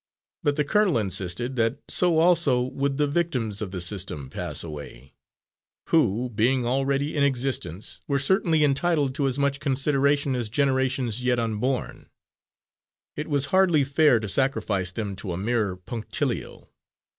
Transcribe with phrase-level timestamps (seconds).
[0.41, 5.13] But the colonel insisted that so also would the victims of the system pass away,
[5.89, 11.37] who, being already in existence, were certainly entitled to as much consideration as generations yet
[11.37, 12.09] unborn;
[13.15, 16.67] it was hardly fair to sacrifice them to a mere punctilio.